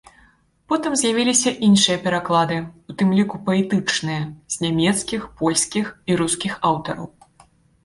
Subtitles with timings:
[0.71, 2.57] Потым з'явіліся іншыя пераклады,
[2.93, 7.07] у тым ліку паэтычныя, з нямецкіх, польскіх і рускіх аўтараў.